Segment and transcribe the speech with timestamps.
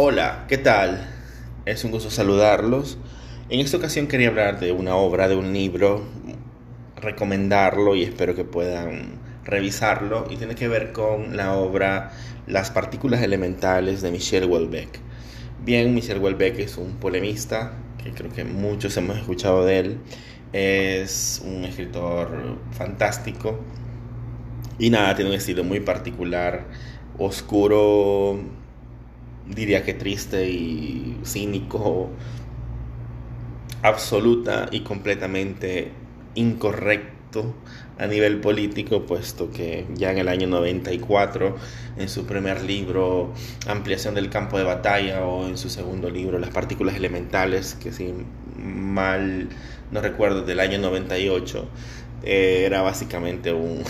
[0.00, 1.08] Hola, ¿qué tal?
[1.66, 2.98] Es un gusto saludarlos.
[3.48, 6.04] En esta ocasión quería hablar de una obra, de un libro,
[6.94, 10.28] recomendarlo y espero que puedan revisarlo.
[10.30, 12.12] Y tiene que ver con la obra
[12.46, 15.00] Las partículas elementales de Michel Houellebecq.
[15.64, 19.98] Bien, Michel Houellebecq es un polemista, que creo que muchos hemos escuchado de él.
[20.52, 22.30] Es un escritor
[22.70, 23.58] fantástico.
[24.78, 26.66] Y nada, tiene un estilo muy particular,
[27.18, 28.38] oscuro,
[29.54, 32.10] diría que triste y cínico,
[33.82, 35.92] absoluta y completamente
[36.34, 37.54] incorrecto
[37.98, 41.56] a nivel político, puesto que ya en el año 94,
[41.98, 43.32] en su primer libro,
[43.66, 48.14] Ampliación del campo de batalla, o en su segundo libro, Las partículas elementales, que si
[48.56, 49.48] mal
[49.90, 51.68] no recuerdo, del año 98,
[52.22, 53.82] eh, era básicamente un,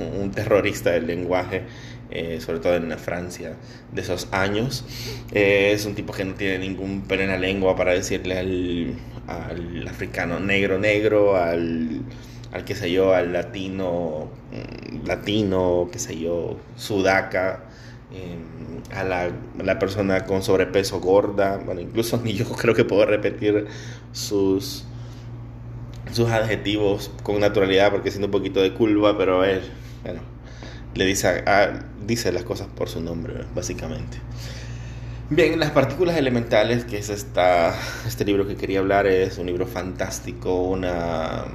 [0.20, 1.64] un terrorista del lenguaje
[2.10, 3.56] eh, sobre todo en Francia
[3.92, 4.84] de esos años.
[5.32, 8.94] Eh, es un tipo que no tiene ningún pelo en la lengua para decirle al,
[9.26, 12.02] al africano negro negro, al,
[12.52, 17.64] al que sé yo, al latino mm, latino, que sé yo, sudaca.
[18.12, 18.56] Em,
[18.94, 23.04] a, la, a la persona con sobrepeso gorda, bueno, incluso ni yo creo que puedo
[23.04, 23.66] repetir
[24.12, 24.84] sus,
[26.12, 29.60] sus adjetivos con naturalidad porque siento un poquito de culpa, pero él,
[30.04, 30.20] bueno,
[30.96, 31.44] le dice,
[32.06, 34.18] dice las cosas por su nombre, básicamente.
[35.28, 37.74] Bien, las partículas elementales, que es esta,
[38.06, 41.46] este libro que quería hablar, es un libro fantástico, una,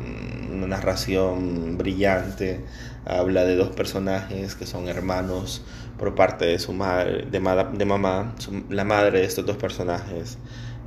[0.68, 2.62] narración brillante,
[3.06, 5.64] habla de dos personajes que son hermanos
[5.98, 8.36] por parte de su madre, de, mamá,
[8.70, 10.38] la madre de estos dos personajes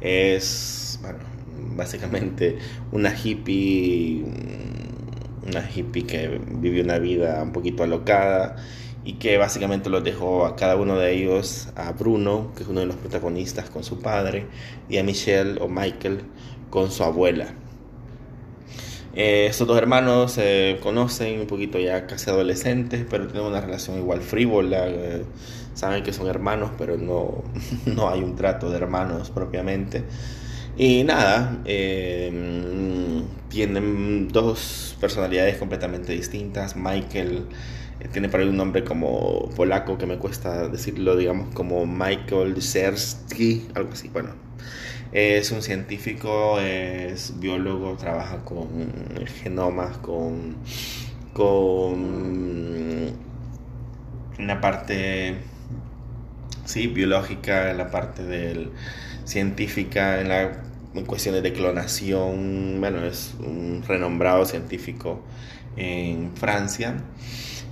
[0.01, 1.01] es,
[1.77, 2.59] básicamente
[2.93, 4.25] una hippie
[5.47, 8.56] una hippie que vivió una vida un poquito alocada
[9.05, 12.81] y que básicamente los dejó a cada uno de ellos, a Bruno, que es uno
[12.81, 14.47] de los protagonistas, con su padre,
[14.89, 16.23] y a Michelle o Michael
[16.70, 17.55] con su abuela.
[19.14, 23.98] Eh, estos dos hermanos se conocen un poquito ya casi adolescentes, pero tienen una relación
[23.98, 24.89] igual frívola.
[24.89, 25.24] Eh,
[25.74, 27.45] saben que son hermanos, pero no,
[27.86, 30.02] no hay un trato de hermanos propiamente.
[30.77, 36.74] Y nada, em, tienen dos personalidades completamente distintas.
[36.77, 37.46] Michael
[38.01, 43.68] eh, tiene para un nombre como polaco que me cuesta decirlo, digamos como Michael Sersky,
[43.74, 44.08] algo así.
[44.08, 44.30] Bueno,
[45.13, 48.68] es un científico, es biólogo, trabaja con
[49.42, 50.57] genomas, con,
[51.33, 51.95] con
[54.39, 55.36] una parte
[56.64, 58.70] sí, biológica, la parte del
[59.24, 60.62] científica, en, la,
[61.07, 62.77] cuestiones de clonación.
[62.80, 65.20] Bueno, es un renombrado científico
[65.77, 66.96] en Francia.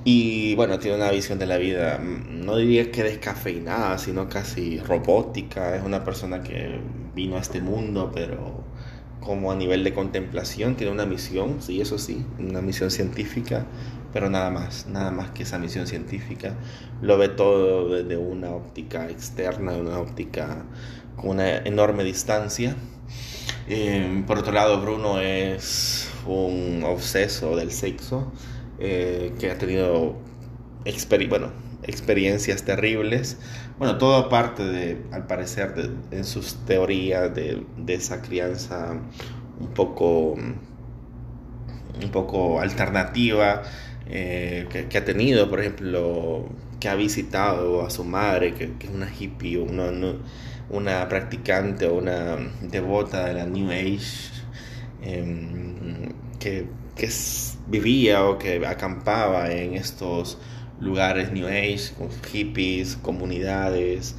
[0.04, 5.76] Y bueno, tiene una visión de la vida, no diría que descafeinada, sino casi robótica.
[5.76, 6.80] Es una persona que
[7.14, 8.64] vino a este mundo, pero
[9.20, 13.64] como a nivel de contemplación, tiene una misión, sí, eso sí, una misión científica,
[14.12, 16.56] pero nada más, nada más que esa misión científica.
[17.00, 20.64] Lo ve todo desde una óptica externa, una óptica
[21.16, 22.76] con una enorme distancia.
[23.68, 28.32] Eh, por otro lado, Bruno es un obseso del sexo
[28.78, 30.16] eh, que ha tenido
[31.28, 31.52] bueno,
[31.84, 33.38] experiencias terribles.
[33.78, 38.96] Bueno, todo aparte de, al parecer, en sus teorías de, de esa crianza
[39.60, 43.62] un poco, un poco alternativa
[44.06, 46.44] eh, que, ha tenido, por ejemplo,
[46.80, 50.14] que ha visitado a su madre, que, es una hippie, una, una
[51.08, 54.30] practicante o una devota de la New Age,
[55.02, 56.66] em, que,
[56.96, 57.08] que
[57.68, 60.38] vivía o que acampaba en estos
[60.80, 64.16] lugares New Age, con hippies, comunidades,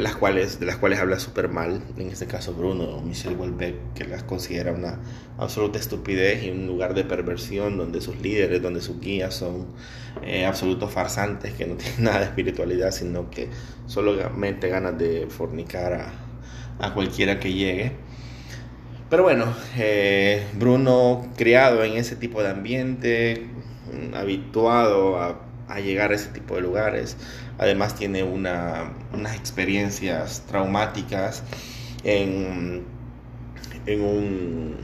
[0.00, 4.04] las cuales, de las cuales habla súper mal, en este caso Bruno Michel Houellebecq, que
[4.04, 4.98] las considera una
[5.38, 9.66] absoluta estupidez y un lugar de perversión donde sus líderes, donde sus guías son
[10.22, 13.48] eh, absolutos farsantes que no tienen nada de espiritualidad, sino que
[13.86, 16.12] solamente ganas de fornicar a,
[16.78, 17.92] a cualquiera que llegue.
[19.10, 19.44] Pero bueno,
[19.76, 23.46] eh, Bruno, criado en ese tipo de ambiente,
[24.14, 27.16] habituado a a llegar a ese tipo de lugares.
[27.58, 31.42] Además tiene una, unas experiencias traumáticas
[32.04, 32.84] en,
[33.86, 34.76] en, un,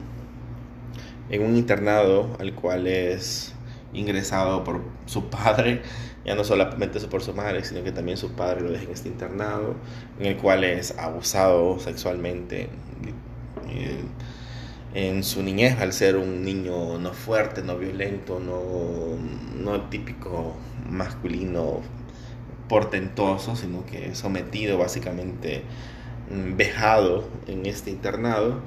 [1.30, 3.54] en un internado al cual es
[3.92, 5.82] ingresado por su padre,
[6.25, 9.08] ya no solamente por su madre, sino que también su padre lo deja en este
[9.08, 9.76] internado,
[10.19, 12.69] en el cual es abusado sexualmente.
[13.69, 14.02] Eh,
[14.94, 19.17] en su niñez al ser un niño no fuerte, no violento, no,
[19.62, 20.56] no típico
[20.88, 21.82] masculino
[22.69, 25.62] portentoso, sino que sometido básicamente,
[26.31, 28.62] mm, vejado en este internado.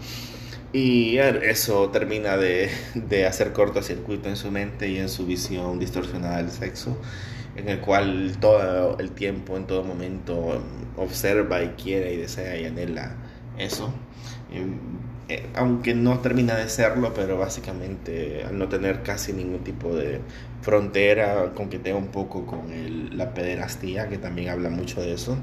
[0.73, 6.37] Y eso termina de, de hacer cortocircuito en su mente y en su visión distorsionada
[6.37, 6.97] del sexo,
[7.55, 10.61] en el cual todo el tiempo, en todo momento,
[10.97, 13.15] observa y quiere y desea y anhela
[13.57, 13.93] eso.
[15.31, 20.19] Eh, aunque no termina de serlo, pero básicamente al no tener casi ningún tipo de
[20.61, 25.37] frontera, tenga un poco con la pederastía, que también habla mucho de eso.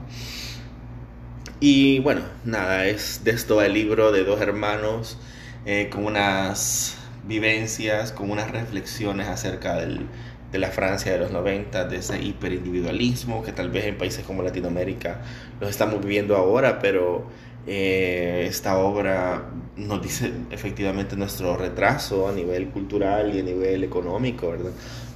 [1.59, 5.19] Y bueno, nada, es de esto el libro de dos hermanos
[5.65, 10.07] eh, con unas vivencias, con unas reflexiones acerca del,
[10.53, 14.43] de la Francia de los 90, de ese hiperindividualismo que tal vez en países como
[14.43, 15.23] Latinoamérica
[15.61, 17.27] los estamos viviendo ahora, pero
[17.71, 24.51] eh, esta obra nos dice efectivamente nuestro retraso a nivel cultural y a nivel económico,
[24.51, 24.71] ¿verdad?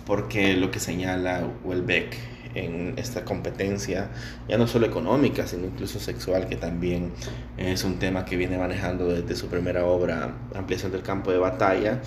[0.05, 2.15] Porque lo que señala Welbeck
[2.55, 4.11] en esta competencia,
[4.47, 7.13] ya no solo económica, sino incluso sexual, que también
[7.57, 12.03] es un tema que viene manejando desde su primera obra, Ampliación del campo de batalla,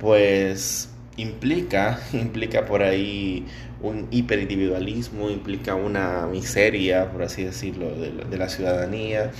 [0.00, 3.46] pues implica, implica por ahí
[3.80, 9.30] un hiperindividualismo, implica una miseria, por así decirlo, de, de la ciudadanía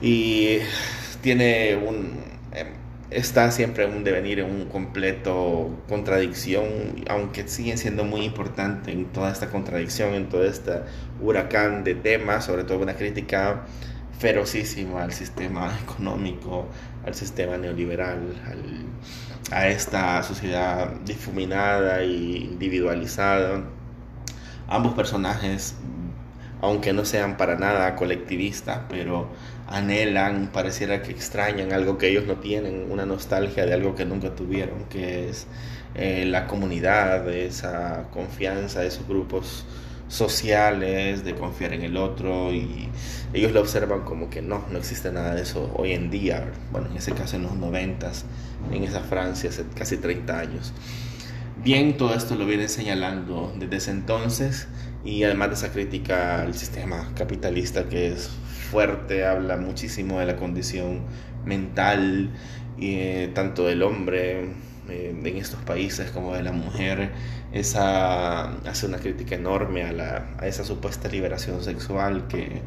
[0.00, 0.58] y
[1.22, 2.18] tiene un
[2.52, 2.80] em,
[3.10, 6.64] está siempre un devenir, en un completo contradicción,
[7.08, 10.82] aunque siguen siendo muy importantes en toda esta contradicción, en todo este
[11.20, 13.64] huracán de temas, sobre todo una crítica
[14.18, 16.68] ferocísima al sistema económico,
[17.04, 18.20] al sistema neoliberal,
[19.50, 23.64] a esta sociedad difuminada e individualizada.
[24.68, 25.74] Ambos personajes,
[26.60, 29.30] aunque no sean para nada colectivistas, pero
[29.70, 34.34] anhelan, pareciera que extrañan algo que ellos no tienen, una nostalgia de algo que nunca
[34.34, 35.46] tuvieron, que es
[35.94, 39.64] eh, la comunidad, esa confianza, esos grupos
[40.08, 42.88] sociales, de confiar en el otro y
[43.32, 46.88] ellos lo observan como que no, no existe nada de eso hoy en día, bueno,
[46.90, 48.24] en ese caso en los noventas,
[48.72, 50.72] en esa Francia hace casi 30 años.
[51.62, 54.66] Bien, todo esto lo vienen señalando desde ese entonces
[55.04, 58.30] y además de esa crítica al sistema capitalista que es
[58.70, 61.00] fuerte, habla muchísimo de la condición
[61.44, 62.30] mental,
[62.80, 64.44] eh, tanto del hombre
[64.88, 67.10] eh, en estos países como de la mujer.
[67.52, 72.62] Esa, hace una crítica enorme a, la, a esa supuesta liberación sexual que,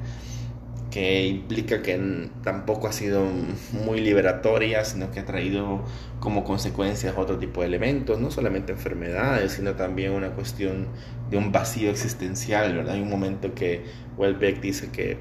[0.91, 3.25] que implica que tampoco ha sido
[3.71, 5.85] muy liberatoria, sino que ha traído
[6.19, 10.89] como consecuencias otro tipo de elementos, no solamente enfermedades, sino también una cuestión
[11.31, 12.95] de un vacío existencial, ¿verdad?
[12.95, 13.85] Hay un momento que
[14.17, 15.17] Welbeck dice que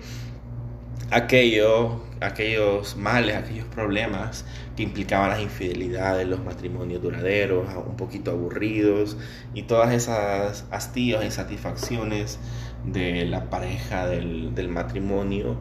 [1.10, 4.44] aquello, aquellos males, aquellos problemas
[4.76, 9.16] que implicaban las infidelidades, los matrimonios duraderos, un poquito aburridos
[9.54, 12.38] y todas esas hastíos, insatisfacciones
[12.84, 15.60] de la pareja, del, del matrimonio,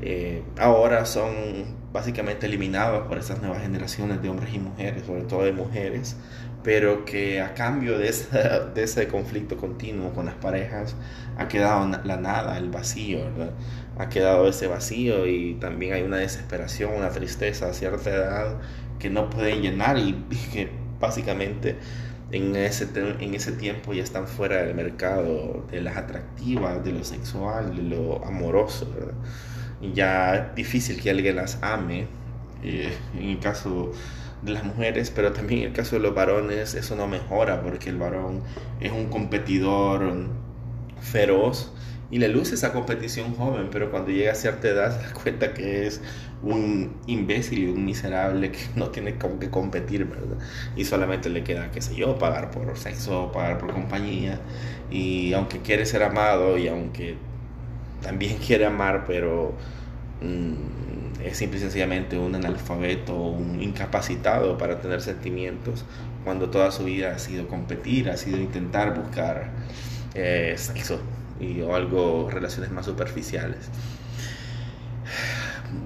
[0.00, 5.44] eh, ahora son básicamente eliminados por estas nuevas generaciones de hombres y mujeres, sobre todo
[5.44, 6.16] de mujeres,
[6.62, 8.12] pero que a cambio de,
[8.74, 10.96] de ese conflicto continuo con las parejas
[11.36, 13.20] ha quedado la nada, el vacío,
[13.98, 18.56] ha quedado ese vacío y también hay una desesperación, una tristeza a cierta edad
[18.98, 20.12] que no pueden llenar y,
[20.52, 20.70] que
[21.00, 21.76] básicamente
[22.30, 27.04] en ese, en ese tiempo ya están fuera del mercado de las atractivas, de lo
[27.04, 28.90] sexual, de lo amoroso.
[28.94, 29.14] ¿verdad?
[29.94, 32.06] ya es difícil que alguien las ame,
[32.62, 33.92] eh, en el caso
[34.42, 37.90] de las mujeres, pero también en el caso de los varones eso no mejora porque
[37.90, 38.42] el varón
[38.80, 40.28] es un competidor
[41.00, 41.72] feroz
[42.10, 45.54] y le luce esa competición joven, pero cuando llega a cierta edad se da cuenta
[45.54, 46.00] que es
[46.42, 50.38] un imbécil y un miserable que no tiene con qué competir, ¿verdad?
[50.76, 54.40] Y solamente le queda, qué sé yo, pagar por sexo, pagar por compañía.
[54.90, 57.16] Y aunque quiere ser amado y aunque
[58.02, 59.54] también quiere amar, pero
[60.22, 65.84] mm, es simple y sencillamente un analfabeto, un incapacitado para tener sentimientos,
[66.24, 69.50] cuando toda su vida ha sido competir, ha sido intentar buscar
[70.14, 71.00] eh, sexo
[71.40, 73.68] y, o algo, relaciones más superficiales.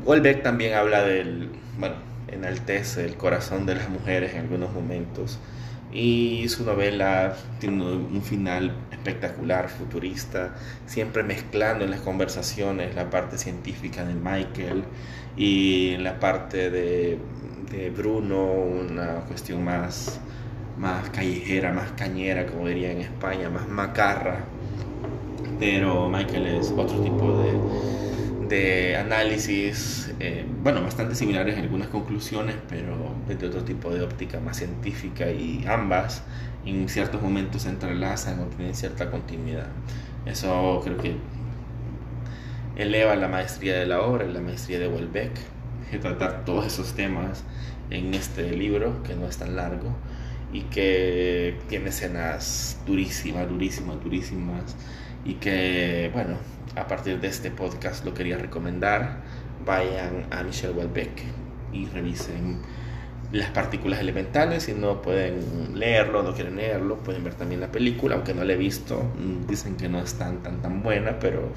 [0.04, 1.96] Wolbeck también habla del, bueno,
[2.28, 5.38] enaltece el corazón de las mujeres en algunos momentos
[5.92, 10.54] y su novela tiene un final espectacular, futurista,
[10.86, 14.84] siempre mezclando en las conversaciones la parte científica de Michael
[15.36, 17.18] y la parte de,
[17.70, 20.20] de Bruno, una cuestión más,
[20.78, 24.44] más callejera, más cañera, como diría en España, más macarra.
[25.58, 27.52] Pero Michael es otro tipo de,
[28.48, 34.40] de análisis, eh, bueno, bastante similares en algunas conclusiones, pero desde otro tipo de óptica
[34.40, 36.22] más científica y ambas
[36.64, 39.66] en ciertos momentos se entrelazan o tienen cierta continuidad.
[40.26, 41.16] Eso creo que
[42.76, 45.32] eleva la maestría de la obra, la maestría de Welbeck,
[45.90, 47.44] de tratar todos esos temas
[47.90, 49.94] en este libro, que no es tan largo,
[50.52, 54.76] y que tiene escenas durísimas, durísimas, durísimas,
[55.24, 56.36] y que, bueno,
[56.76, 59.20] a partir de este podcast lo quería recomendar.
[59.64, 61.22] Vayan a Michelle Welbeck
[61.72, 62.60] y revisen
[63.32, 64.64] las partículas elementales.
[64.64, 68.52] Si no pueden leerlo, no quieren leerlo, pueden ver también la película, aunque no la
[68.52, 69.02] he visto.
[69.02, 71.52] Mm, dicen que no es tan, tan, tan buena, pero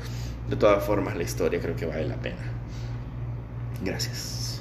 [0.49, 2.37] de todas formas la historia creo que vale la pena.
[3.83, 4.54] Gracias.